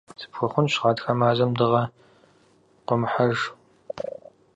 Сыпхуэхъунущ 0.19 0.73
гъатхэ 0.81 1.11
мазэм 1.19 1.51
дыгъэ 1.57 1.83
къуэмыхьэж. 2.85 3.37